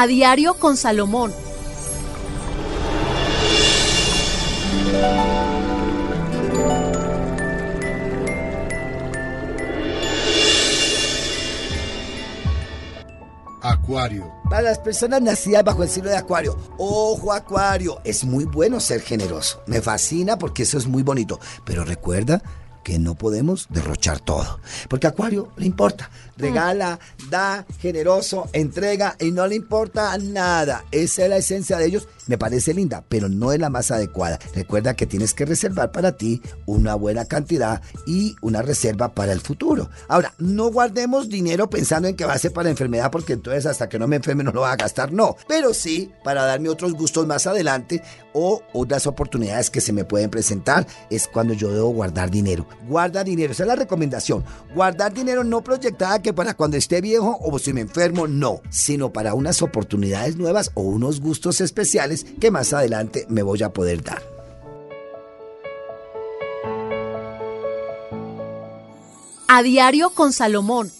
[0.00, 1.30] A diario con Salomón.
[13.60, 14.32] Acuario.
[14.48, 19.02] Para las personas nacidas bajo el signo de Acuario, ojo Acuario, es muy bueno ser
[19.02, 19.62] generoso.
[19.66, 21.38] Me fascina porque eso es muy bonito.
[21.66, 22.42] Pero recuerda
[22.84, 24.60] que no podemos derrochar todo.
[24.88, 26.10] Porque a Acuario le importa.
[26.36, 26.98] Regala,
[27.28, 30.84] da, generoso, entrega y no le importa nada.
[30.90, 32.08] Esa es la esencia de ellos.
[32.26, 34.38] Me parece linda, pero no es la más adecuada.
[34.54, 39.40] Recuerda que tienes que reservar para ti una buena cantidad y una reserva para el
[39.40, 39.90] futuro.
[40.08, 43.88] Ahora, no guardemos dinero pensando en que va a ser para enfermedad, porque entonces hasta
[43.88, 45.12] que no me enferme no lo va a gastar.
[45.12, 48.02] No, pero sí para darme otros gustos más adelante
[48.32, 50.86] o otras oportunidades que se me pueden presentar.
[51.10, 53.52] Es cuando yo debo guardar dinero guarda dinero.
[53.52, 54.44] Esa es la recomendación.
[54.74, 59.12] Guardar dinero no proyectada que para cuando esté viejo o si me enfermo, no, sino
[59.12, 64.02] para unas oportunidades nuevas o unos gustos especiales que más adelante me voy a poder
[64.02, 64.22] dar.
[69.48, 70.92] A diario con Salomón.